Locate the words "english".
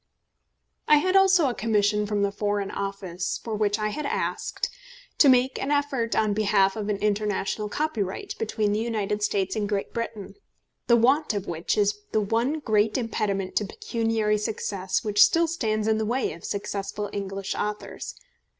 17.13-17.53